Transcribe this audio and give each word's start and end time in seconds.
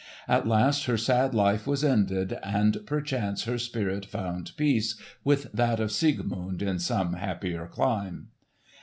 At 0.27 0.47
last 0.47 0.85
her 0.85 0.97
sad 0.97 1.35
life 1.35 1.67
was 1.67 1.83
ended, 1.83 2.39
and 2.41 2.83
perchance 2.87 3.43
her 3.43 3.59
spirit 3.59 4.03
found 4.03 4.53
peace 4.57 4.99
with 5.23 5.51
that 5.53 5.79
of 5.79 5.91
Siegmund 5.91 6.63
in 6.63 6.79
some 6.79 7.13
happier 7.13 7.67
clime. 7.67 8.29